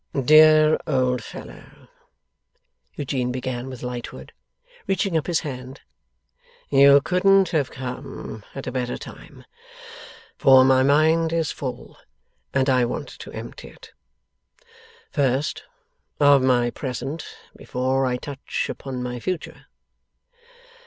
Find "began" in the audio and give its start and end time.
3.31-3.69